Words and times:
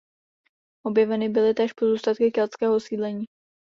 Objeveny 0.83 1.29
byly 1.29 1.53
též 1.53 1.73
pozůstatky 1.73 2.31
keltského 2.31 2.75
osídlení. 2.75 3.25